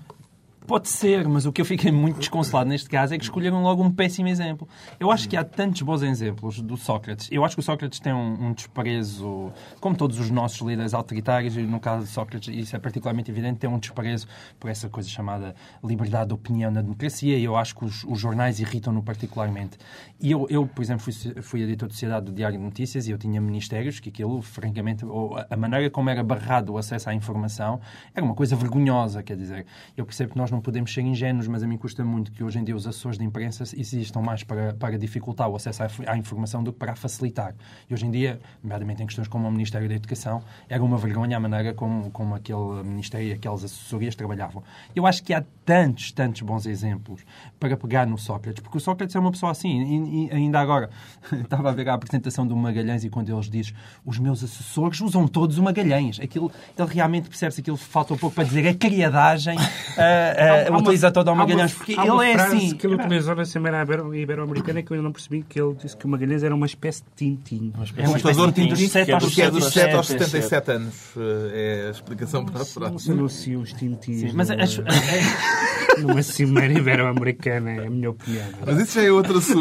[0.67, 3.83] Pode ser, mas o que eu fiquei muito desconsolado neste caso é que escolheram logo
[3.83, 4.67] um péssimo exemplo.
[4.99, 7.29] Eu acho que há tantos bons exemplos do Sócrates.
[7.31, 11.55] Eu acho que o Sócrates tem um, um desprezo, como todos os nossos líderes autoritários,
[11.55, 14.25] e no caso de Sócrates isso é particularmente evidente, tem um desprezo
[14.59, 18.19] por essa coisa chamada liberdade de opinião na democracia e eu acho que os, os
[18.19, 19.77] jornais irritam-no particularmente.
[20.19, 23.11] E eu, eu, por exemplo, fui, fui editor de sociedade do Diário de Notícias e
[23.11, 25.05] eu tinha ministérios que aquilo, francamente,
[25.47, 27.79] a maneira como era barrado o acesso à informação
[28.15, 31.61] era uma coisa vergonhosa, quer dizer, eu percebo que nós não podemos ser ingênuos, mas
[31.61, 34.73] a mim custa muito que hoje em dia os assessores de imprensa existam mais para,
[34.73, 37.53] para dificultar o acesso à, à informação do que para facilitar.
[37.89, 41.37] E hoje em dia, nomeadamente em questões como o Ministério da Educação, era uma vergonha
[41.37, 44.63] a maneira como, como aquele Ministério e aquelas assessorias trabalhavam.
[44.95, 47.25] Eu acho que há tantos, tantos bons exemplos
[47.59, 50.89] para pegar no Sócrates, porque o Sócrates é uma pessoa assim, e, e ainda agora
[51.33, 53.73] estava a ver a apresentação do Magalhães e quando eles dizem
[54.05, 58.35] os meus assessores usam todos o Magalhães, aquilo, ele realmente percebe-se aquilo falta um pouco
[58.35, 59.57] para dizer a criadagem
[60.45, 62.75] uh, uh, utiliza todo o Magalhães, porque uma ele é assim.
[62.75, 65.95] que ele utilizou na Semana Ibero- Ibero-Americana que eu ainda não percebi, que ele disse
[65.97, 67.73] que o Magalhães era uma espécie de tintim.
[67.97, 68.17] É uma
[68.51, 70.47] dos 7 aos Porque é dos 7 aos 77.
[70.47, 70.95] 77 anos.
[71.17, 72.99] eh, É a explicação para a Não frase.
[72.99, 74.77] se anuncia os tintins Sim, mas numa, as-
[75.99, 78.45] numa Cimeira Ibero-Americana, é a minha opinião.
[78.65, 79.59] Mas isso já é outro assunto.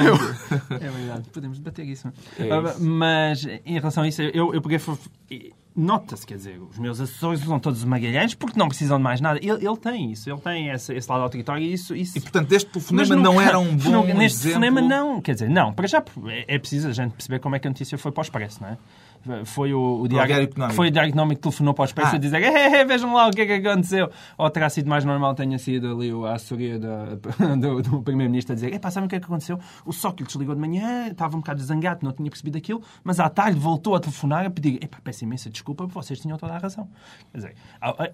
[0.71, 2.09] É verdade, podemos debater isso.
[2.39, 2.83] É Ah, isso.
[2.85, 4.81] Mas em relação a isso, eu, eu peguei.
[5.77, 9.21] Nota-se, quer dizer, os meus assessores usam todos os magalhães porque não precisam de mais
[9.21, 9.41] nada.
[9.43, 11.97] Ele, ele tem isso, ele tem esse, esse lado autoritário e isso.
[11.97, 14.61] isso E, portanto, este telefonema não era um bom Neste exemplo.
[14.61, 15.21] telefonema, não.
[15.21, 15.73] Quer dizer, não.
[15.73, 18.21] Para já é, é preciso a gente perceber como é que a notícia foi para
[18.21, 18.79] o Expresso, não é?
[19.45, 20.77] Foi o, o Diário, Diário Económico.
[20.77, 22.17] foi o Diário Económico que telefonou para o Expresso Ah.
[22.17, 24.11] a dizer "Eh, eh, vejam lá o que é que aconteceu.
[24.37, 27.15] Ou terá sido mais normal tenha sido ali a assessoria da-
[27.57, 29.59] do, do Primeiro-Ministro a dizer sabem o que é que aconteceu?
[29.85, 33.29] O Sócrates ligou de manhã, estava um bocado zangado, não tinha percebido aquilo, mas à
[33.29, 36.89] tarde voltou a telefonar a pedir Epá, peço imensa desculpa, vocês tinham toda a razão.
[37.33, 38.11] Quer dizer, agora,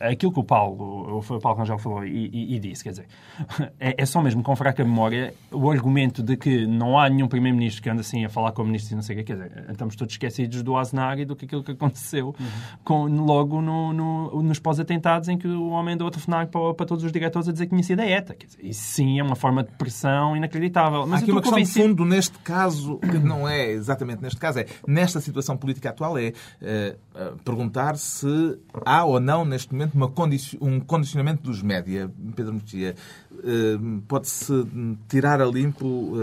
[0.00, 3.06] aquilo que o Paulo, o Paulo Rangel falou e, e- e disse, quer dizer,
[3.78, 7.82] é, é só mesmo com fraca memória o argumento de que não há nenhum Primeiro-Ministro
[7.82, 9.66] que anda assim a falar com o Ministro e não sei o quê, quer dizer,
[9.70, 12.46] estamos todos esquecidos dedos do Aznar do que aquilo que aconteceu uhum.
[12.84, 16.86] com, logo no, no, nos pós-atentados em que o homem deu outro FNAC para, para,
[16.86, 18.34] todos os diretores a dizer que tinha sido a ETA.
[18.34, 21.06] Quer dizer, isso sim é uma forma de pressão inacreditável.
[21.06, 21.82] Mas Há aqui uma questão convencido...
[21.82, 26.18] de fundo neste caso, que não é exatamente neste caso, é nesta situação política atual,
[26.18, 26.28] é
[26.60, 32.10] uh, perguntar se há ou não neste momento uma condici um condicionamento dos média.
[32.36, 32.94] Pedro Mexia,
[33.32, 34.52] uh, pode-se
[35.08, 36.14] tirar a limpo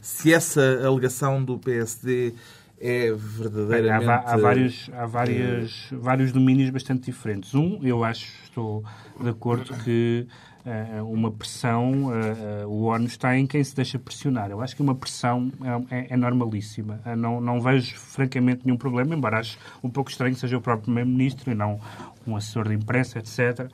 [0.00, 2.34] se essa alegação do PSD
[2.80, 4.08] é verdadeiramente...
[4.08, 7.54] Há, há, vários, há várias, vários domínios bastante diferentes.
[7.54, 8.84] Um, eu acho, estou
[9.20, 10.26] de acordo que
[10.64, 14.50] uh, uma pressão, uh, uh, o ONU está em quem se deixa pressionar.
[14.50, 15.50] Eu acho que uma pressão
[15.90, 17.00] é, é, é normalíssima.
[17.16, 20.84] não, não vejo, francamente, nenhum problema, embora acho um pouco estranho que seja o próprio
[20.84, 21.80] Primeiro-Ministro e não
[22.26, 23.70] um assessor de imprensa, etc.,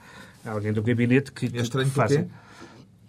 [0.47, 2.27] alguém do gabinete que, é estranho que faça...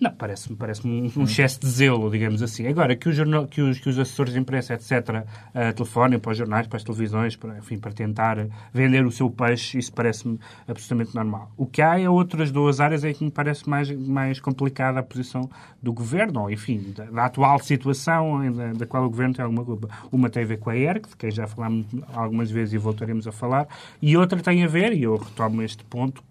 [0.06, 2.68] Não, parece-me parece um, um excesso de zelo, digamos assim.
[2.68, 6.38] Agora, que, jornal, que, os, que os assessores de imprensa, etc., uh, telefonem para os
[6.38, 8.38] jornais, para as televisões, para, enfim, para tentar
[8.72, 11.52] vender o seu peixe, isso parece-me absolutamente normal.
[11.58, 15.04] O que há é outras duas áreas em que me parece mais, mais complicada a
[15.04, 15.50] posição
[15.82, 19.66] do governo, ou, enfim, da, da atual situação da, da, qual o governo tem alguma
[19.66, 19.90] culpa.
[20.12, 23.28] Uma tem a ver com a ERC, de quem já falámos algumas vezes e voltaremos
[23.28, 23.68] a falar,
[24.00, 26.24] e outra tem a ver, e eu retomo este ponto,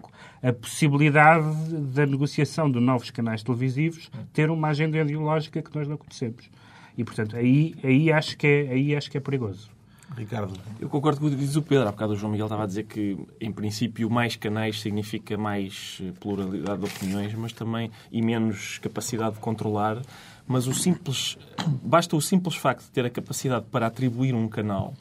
[0.44, 1.46] a possibilidade
[1.94, 6.50] da negociação de novos canais televisivos ter uma agenda ideológica que nós não conhecemos.
[6.98, 9.70] E, portanto, aí, aí, acho, que é, aí acho que é perigoso.
[10.14, 10.52] Ricardo.
[10.78, 11.88] Eu concordo com o que diz o Pedro.
[11.88, 16.00] Há bocado o João Miguel estava a dizer que, em princípio, mais canais significa mais
[16.20, 20.02] pluralidade de opiniões, mas também e menos capacidade de controlar.
[20.46, 21.38] Mas o simples,
[21.82, 24.94] basta o simples facto de ter a capacidade para atribuir um canal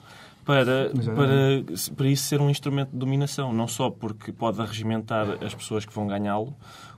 [0.46, 5.54] para, para, para isso ser um instrumento de dominação, não só porque pode arregimentar as
[5.54, 6.56] pessoas que vão ganhá-lo,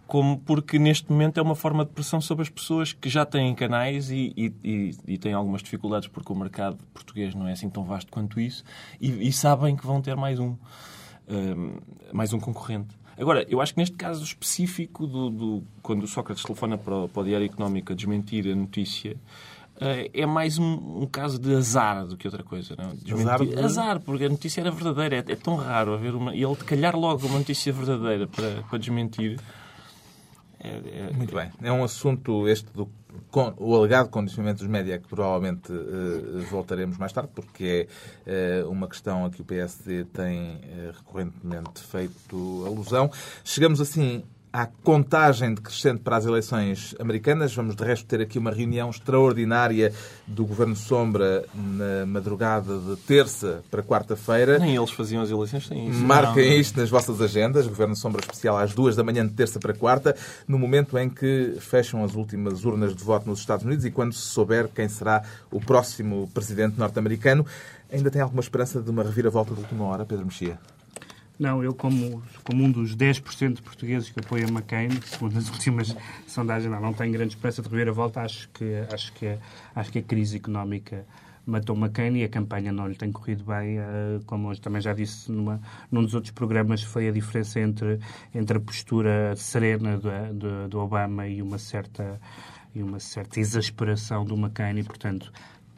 [0.07, 3.53] como porque neste momento é uma forma de pressão sobre as pessoas que já têm
[3.55, 7.69] canais e, e, e, e têm algumas dificuldades porque o mercado português não é assim
[7.69, 8.63] tão vasto quanto isso
[9.01, 10.55] e, sabem que vão ter mais um,
[11.27, 11.77] um,
[12.13, 12.95] mais um concorrente.
[13.17, 17.09] Agora, eu acho que neste caso específico, do, do quando o Sócrates telefona para o,
[17.09, 19.15] para o Diário Económico a desmentir a notícia,
[20.13, 22.75] é mais um, um, caso de azar do que outra coisa.
[22.77, 23.15] Não?
[23.19, 23.59] Azar, de...
[23.59, 25.17] azar, porque a notícia era verdadeira.
[25.17, 26.33] É, é, tão raro haver uma.
[26.33, 29.39] E ele calhar logo uma notícia verdadeira para, para desmentir.
[30.59, 31.13] É, é...
[31.13, 31.51] Muito bem.
[31.61, 32.89] É um assunto este do
[33.57, 37.87] o alegado condicionamento dos média que provavelmente uh, voltaremos mais tarde, porque
[38.25, 43.11] é uh, uma questão a que o PSD tem uh, recorrentemente feito alusão.
[43.43, 44.23] Chegamos assim
[44.55, 47.53] à contagem decrescente para as eleições americanas.
[47.53, 49.91] Vamos, de resto, ter aqui uma reunião extraordinária
[50.25, 54.57] do Governo Sombra na madrugada de terça para quarta-feira.
[54.57, 55.99] Nem eles faziam as eleições sem isso.
[55.99, 56.57] Marquem não.
[56.57, 57.67] isto nas vossas agendas.
[57.67, 60.15] Governo Sombra especial às duas da manhã de terça para quarta,
[60.47, 64.13] no momento em que fecham as últimas urnas de voto nos Estados Unidos e quando
[64.13, 67.45] se souber quem será o próximo presidente norte-americano.
[67.91, 70.57] Ainda tem alguma esperança de uma reviravolta de última hora, Pedro Mexia?
[71.37, 75.95] Não, eu como, como um dos 10% de portugueses que apoiam McCain, segundo as últimas
[76.27, 78.21] sondagens, não, não tenho grande esperança de rever a volta.
[78.21, 79.37] Acho que, acho que,
[79.75, 81.05] acho que a crise económica
[81.45, 84.93] matou McCain e a campanha não lhe tem corrido bem, eh, como hoje também já
[84.93, 87.99] disse numa, num dos outros programas, foi a diferença entre,
[88.33, 92.19] entre a postura serena do, do, do Obama e uma certa
[92.73, 95.31] e uma certa exasperação do McCain e, portanto,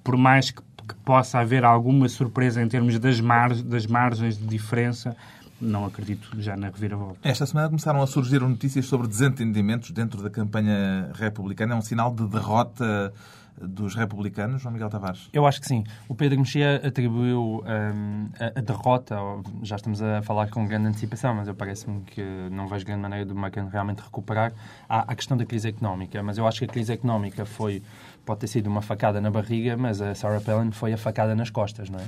[0.03, 4.47] por mais que, que possa haver alguma surpresa em termos das, mar, das margens de
[4.47, 5.15] diferença,
[5.59, 7.19] não acredito já na reviravolta.
[7.23, 11.73] Esta semana começaram a surgir notícias sobre desentendimentos dentro da campanha republicana.
[11.73, 13.13] É um sinal de derrota
[13.59, 15.29] dos republicanos, João Miguel Tavares?
[15.33, 15.83] Eu acho que sim.
[16.07, 19.15] O Pedro Mexia atribuiu um, a, a, derrota,
[19.63, 23.25] já estamos a falar com grande antecipação, mas eu parece-me que não vejo grande maneira
[23.25, 24.53] do McCain realmente recuperar
[24.87, 26.21] à, à questão da crise económica.
[26.21, 27.81] Mas eu acho que a crise económica foi,
[28.25, 31.49] pode ter sido uma facada na barriga, mas a Sarah Palin foi a facada nas
[31.49, 32.05] costas, não é?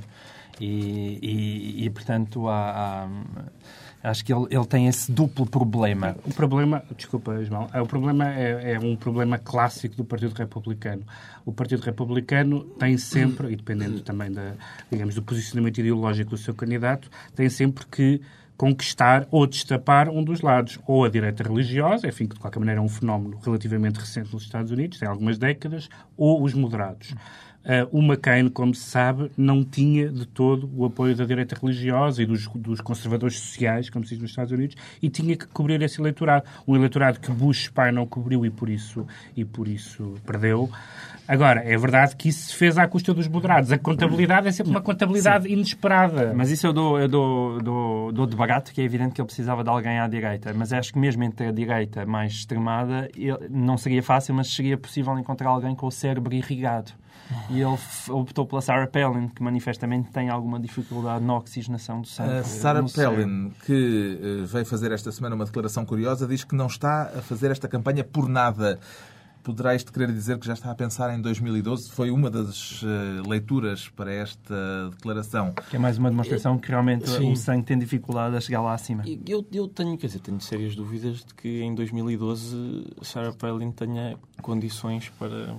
[0.60, 3.08] E, e, e portanto, há,
[4.02, 6.16] há, acho que ele, ele tem esse duplo problema.
[6.26, 11.02] O problema, desculpa, Ismael, o problema é, é, um problema clássico do Partido Republicano.
[11.46, 14.52] O Partido Republicano tem sempre, e dependendo também da,
[14.90, 18.20] digamos, do posicionamento ideológico do seu candidato, tem sempre que
[18.60, 22.78] conquistar ou destapar um dos lados, ou a direita religiosa, enfim, que de qualquer maneira
[22.78, 27.14] é um fenómeno relativamente recente nos Estados Unidos, tem algumas décadas, ou os moderados.
[27.62, 32.22] Uh, o McCain, como se sabe, não tinha de todo o apoio da direita religiosa
[32.22, 35.82] e dos, dos, conservadores sociais, como se diz nos Estados Unidos, e tinha que cobrir
[35.82, 36.46] esse eleitorado.
[36.66, 40.70] Um eleitorado que Bush pai não cobriu e por isso, e por isso perdeu.
[41.28, 43.70] Agora, é verdade que isso se fez à custa dos moderados.
[43.70, 45.52] A contabilidade é sempre uma contabilidade Sim.
[45.52, 46.32] inesperada.
[46.34, 49.26] Mas isso eu dou, eu dou, dou, dou de barato, que é evidente que ele
[49.26, 50.52] precisava de alguém à direita.
[50.54, 53.08] Mas acho que mesmo entre a direita mais extremada,
[53.50, 56.92] não seria fácil, mas seria possível encontrar alguém com o cérebro irrigado
[57.48, 62.38] E ele optou pela Sarah Palin, que manifestamente tem alguma dificuldade na oxigenação do sangue.
[62.38, 66.66] A Sarah Palin, que eh, veio fazer esta semana uma declaração curiosa, diz que não
[66.66, 68.78] está a fazer esta campanha por nada.
[69.42, 71.90] Poderá isto querer dizer que já está a pensar em 2012?
[71.92, 75.54] Foi uma das uh, leituras para esta declaração.
[75.70, 77.32] Que é mais uma demonstração que realmente Sim.
[77.32, 79.02] o sangue tem dificuldade a chegar lá acima.
[79.26, 84.18] Eu, eu tenho, quer dizer, tenho sérias dúvidas de que em 2012 Sarah Palin tenha
[84.42, 85.56] condições para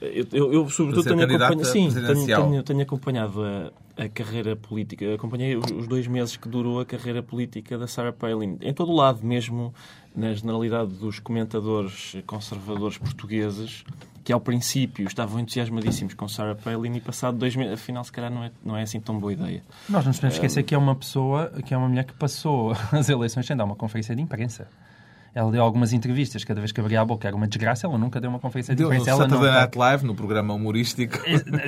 [0.00, 3.72] eu, eu, eu sobretudo, tenho acompanhado, sim, tenho, tenho, tenho, acompanhado a,
[4.04, 5.14] a, carreira política.
[5.14, 8.58] Acompanhei os, os, dois meses que durou a carreira política da Sarah Palin.
[8.60, 9.74] Em todo o lado, mesmo
[10.14, 13.84] na generalidade dos comentadores conservadores portugueses,
[14.22, 18.30] que ao princípio estavam entusiasmadíssimos com Sarah Palin e passado dois meses, afinal, se calhar
[18.30, 19.62] não é, não é assim tão boa ideia.
[19.88, 22.72] Nós não nos podemos esquecer que é uma pessoa, que é uma mulher que passou
[22.92, 24.68] as eleições sem dar uma conferência de imprensa.
[25.36, 28.18] Ela deu algumas entrevistas, cada vez que abria a boca era uma desgraça, ela nunca
[28.18, 29.04] deu uma conferência de imprensa.
[29.04, 31.18] Deu no Saturday Night Live, no programa humorístico.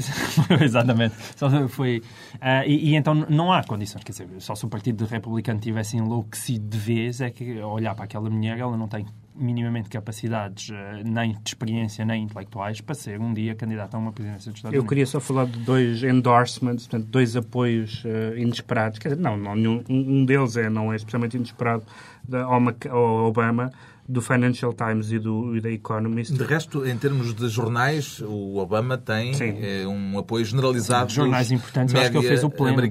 [0.58, 1.14] Exatamente.
[1.36, 1.98] Só foi,
[2.36, 5.98] uh, e, e, então não há condições, quer dizer, só se o Partido Republicano tivesse
[5.98, 9.04] enlouquecido de vez, é que olhar para aquela mulher, ela não tem
[9.38, 14.12] minimamente capacidades, eh, nem de experiência, nem intelectuais, para ser um dia candidata a uma
[14.12, 14.84] presidência dos Estados Eu Unidos.
[14.84, 18.98] Eu queria só falar de dois endorsements, portanto, dois apoios uh, inesperados.
[18.98, 21.84] Quer dizer, não, não nenhum, um deles é, não é especialmente inesperado,
[22.28, 23.70] da, ao Obama,
[24.08, 26.32] do Financial Times e do e da Economist.
[26.32, 31.10] De resto, em termos de jornais, o Obama tem é, um apoio generalizado.
[31.10, 32.82] Sim, jornais importantes, acho que ele fez o pleno.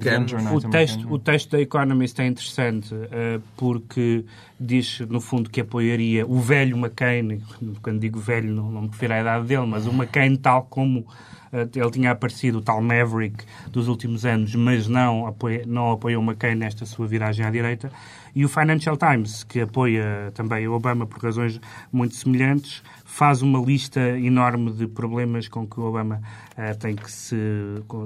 [0.53, 4.25] O texto, o texto da Economist é interessante uh, porque
[4.59, 7.41] diz, no fundo, que apoiaria o velho McCain,
[7.81, 11.07] quando digo velho não, não me refiro à idade dele, mas o McCain tal como
[11.46, 16.21] eh, ele tinha aparecido o tal Maverick dos últimos anos, mas não, apoia, não apoiou
[16.21, 17.91] McCain nesta sua viragem à direita.
[18.35, 21.59] E o Financial Times, que apoia também o Obama por razões
[21.91, 22.83] muito semelhantes,
[23.17, 27.35] faz uma lista enorme de problemas com que o Obama uh, tem que se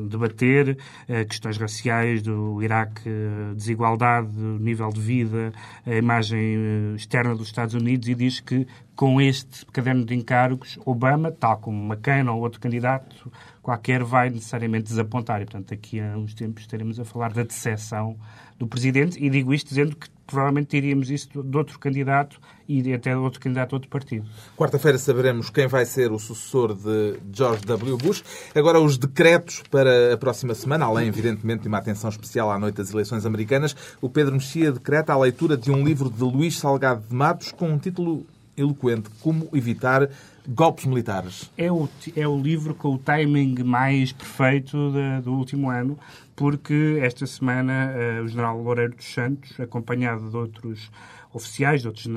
[0.07, 0.77] debater,
[1.09, 5.51] uh, questões raciais do Iraque, uh, desigualdade, nível de vida,
[5.85, 11.29] a imagem externa dos Estados Unidos e diz que com este caderno de encargos, Obama,
[11.29, 13.29] tal como McCain ou outro candidato
[13.61, 15.41] qualquer, vai necessariamente desapontar.
[15.41, 18.15] E, portanto, daqui a uns tempos estaremos a falar da decepção
[18.57, 23.11] do Presidente e digo isto dizendo que provavelmente teríamos isso de outro candidato e até
[23.11, 24.25] de outro candidato de outro partido.
[24.57, 27.97] Quarta-feira saberemos quem vai ser o sucessor de George W.
[27.97, 28.23] Bush.
[28.55, 32.75] Agora, os decretos para a próxima semana, além, evidentemente, de uma atenção especial à noite
[32.75, 37.03] das eleições americanas, o Pedro Mexia decreta a leitura de um livro de Luís Salgado
[37.07, 40.09] de Matos com um título eloquente: Como evitar
[40.47, 41.51] golpes militares.
[41.57, 45.97] É o, é o livro com o timing mais perfeito de, do último ano,
[46.41, 50.89] porque esta semana uh, o general Loureiro dos Santos, acompanhado de outros
[51.31, 52.07] oficiais, de outros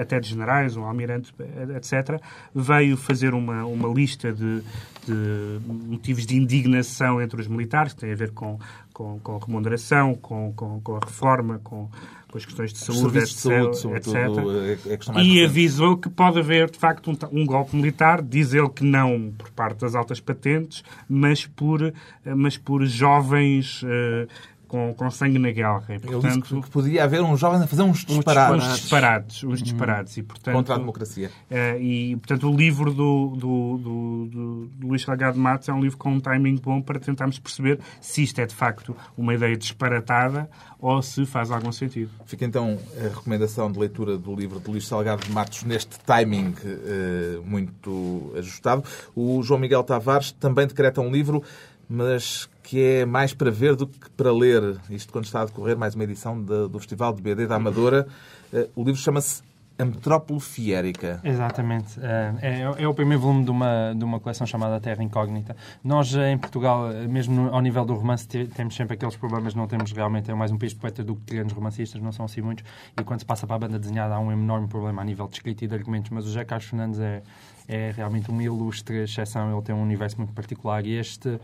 [0.00, 1.30] até de generais, um almirante,
[1.76, 2.18] etc.,
[2.54, 4.62] veio fazer uma, uma lista de,
[5.06, 8.58] de motivos de indignação entre os militares, que tem a ver com,
[8.94, 11.90] com, com remuneração, com, com, com a reforma, com
[12.30, 13.28] com as questões de saúde, etc.
[13.28, 15.16] De saúde, etc.
[15.16, 18.22] É e avisou que pode haver, de facto, um, um, golpe militar.
[18.22, 21.92] Diz ele que não por parte das altas patentes, mas por,
[22.24, 24.28] mas por jovens uh,
[24.70, 25.82] com, com sangue na guerra.
[25.88, 28.64] E, portanto, Ele que poderia haver um jovem a fazer uns disparados.
[28.64, 30.16] Uns disparados, uns disparados.
[30.16, 31.28] E, portanto, Contra a democracia.
[31.50, 35.80] Uh, e, portanto, o livro do, do, do, do, do Luís Salgado Matos é um
[35.80, 39.56] livro com um timing bom para tentarmos perceber se isto é, de facto, uma ideia
[39.56, 42.10] disparatada ou se faz algum sentido.
[42.24, 47.42] Fica, então, a recomendação de leitura do livro de Luís Salgado Matos neste timing uh,
[47.44, 48.84] muito ajustado.
[49.16, 51.42] O João Miguel Tavares também decreta um livro
[51.90, 54.78] mas que é mais para ver do que para ler.
[54.88, 58.06] Isto quando está a decorrer mais uma edição de, do Festival de BD da Amadora.
[58.52, 59.42] Eh, o livro chama-se
[59.80, 61.20] a Metrópole Fiérica.
[61.24, 61.98] Exatamente.
[62.00, 65.56] É, é, é, o primeiro volume de uma, de uma coleção chamada Terra Incógnita.
[65.82, 69.54] Nós, eh, em Portugal, eh, mesmo ao nível do romance, temos sempre aqueles problemas.
[69.54, 72.12] Não temos realmente, é mais um país de poetas do que de grandes romancistas, não
[72.12, 72.64] são assim muitos.
[72.98, 75.34] E quando se passa para a banda desenhada, há um enorme problema a nível de
[75.34, 76.10] escrita e de argumentos.
[76.10, 77.22] Mas o José Carlos Fernandes é,
[77.70, 81.40] é realmente uma ilustre exceção, ele tem um universo muito particular e este,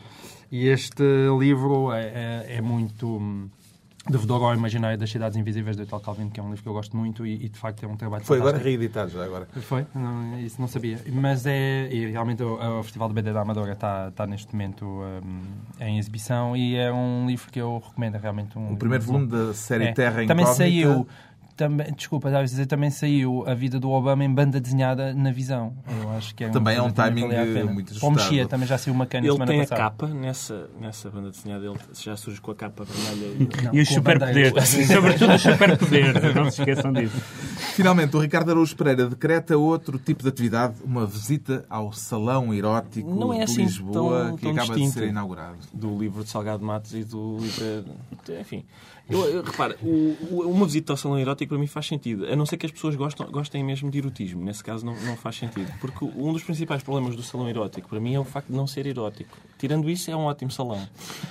[0.51, 1.03] e este
[1.39, 3.49] livro é, é, é muito hum,
[4.09, 6.73] devedor ao Imaginário das Cidades Invisíveis do Ital Calvino, que é um livro que eu
[6.73, 8.61] gosto muito e, e de facto é um trabalho Foi fantástico.
[8.61, 9.49] agora reeditado já agora.
[9.63, 9.87] Foi?
[9.95, 11.01] Não, isso não sabia.
[11.13, 11.89] Mas é...
[11.93, 15.43] E realmente o, o Festival de BD da Amadora está, está neste momento um,
[15.81, 18.73] em exibição e é um livro que eu recomendo, é realmente um...
[18.73, 19.93] O primeiro volume da série é.
[19.93, 20.55] Terra Também Incógnita.
[20.55, 21.07] saiu
[21.57, 25.33] também, desculpa, estava a dizer, também saiu a vida do Obama em banda desenhada na
[25.33, 25.73] visão.
[26.03, 27.23] Eu acho que é também é um timing
[27.73, 28.13] muito ajustado.
[28.13, 31.65] O Mexia também já saiu uma cana Ele tem a capa nessa, nessa banda desenhada,
[31.65, 33.49] ele já surge com a capa vermelha.
[33.73, 34.69] E, e os superpoderes.
[34.87, 37.17] Sobretudo os superpoderes, não se esqueçam disso.
[37.75, 43.09] Finalmente, o Ricardo Araújo Pereira decreta outro tipo de atividade, uma visita ao Salão Erótico
[43.15, 45.57] não é assim de Lisboa, tão, que tão acaba de ser inaugurado.
[45.73, 47.85] Do livro de Salgado Matos e do livro...
[48.41, 48.65] Enfim,
[49.09, 52.35] eu, eu, repara, o, o, uma visita ao salão erótico para mim faz sentido, a
[52.35, 54.45] não ser que as pessoas gostam, gostem mesmo de erotismo.
[54.45, 55.73] Nesse caso não, não faz sentido.
[55.81, 58.67] Porque um dos principais problemas do salão erótico para mim é o facto de não
[58.67, 59.37] ser erótico.
[59.59, 60.87] Tirando isso, é um ótimo salão.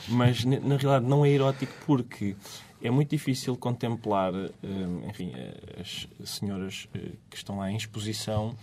[0.08, 2.36] Mas na realidade não é erótico porque
[2.82, 8.56] é muito difícil contemplar, eh, enfim, eh, as senhoras eh, que estão lá em exposição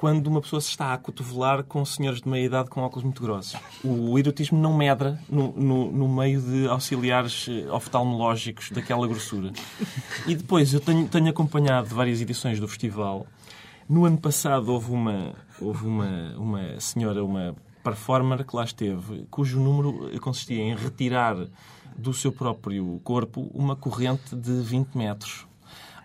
[0.00, 3.20] quando uma pessoa se está a cotovelar com senhores de meia idade com óculos muito
[3.20, 3.60] grossos.
[3.84, 9.52] O erotismo não medra no, no, no meio de auxiliares eh, oftalmológicos daquela grossura.
[10.26, 13.26] E depois, eu tenho, tenho acompanhado várias edições do festival.
[13.86, 19.60] No ano passado houve uma, houve uma, uma senhora, uma performer que lá esteve, cujo
[19.60, 21.36] número consistia em retirar
[21.94, 25.49] do seu próprio corpo uma corrente de 20 metros.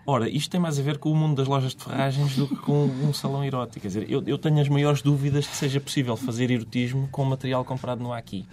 [0.08, 2.56] Ora, isto tem mais a ver com o mundo das lojas de ferragens do que
[2.58, 3.82] com um salão erótico.
[3.82, 7.66] Quer dizer, eu, eu tenho as maiores dúvidas que seja possível fazer erotismo com material
[7.66, 8.45] comprado no Aqui.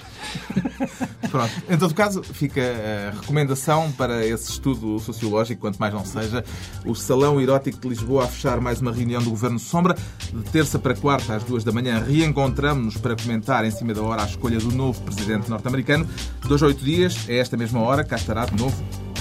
[1.30, 1.52] Pronto.
[1.68, 6.42] Em todo caso, fica a recomendação para esse estudo sociológico, quanto mais não seja,
[6.86, 9.94] o Salão Erótico de Lisboa a fechar mais uma reunião do Governo Sombra.
[10.32, 14.22] De terça para quarta, às duas da manhã, reencontramos-nos para comentar em cima da hora
[14.22, 16.08] a escolha do novo presidente norte-americano.
[16.46, 19.11] Dois a oito dias, a esta mesma hora, cá estará de novo